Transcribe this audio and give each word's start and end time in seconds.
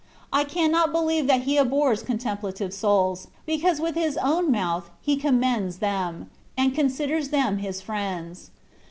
I 0.33 0.45
cannot 0.45 0.91
believe 0.91 1.27
that 1.27 1.43
He 1.43 1.57
abhors 1.57 2.01
con 2.01 2.17
templative 2.17 2.73
souls, 2.73 3.27
because 3.45 3.79
with 3.79 3.93
His 3.93 4.17
own 4.17 4.49
mouth 4.51 4.89
He 4.99 5.15
commends 5.15 5.77
them, 5.77 6.31
and 6.57 6.73
considers 6.73 7.29
them 7.29 7.57
His 7.59 7.81
friends. 7.81 8.49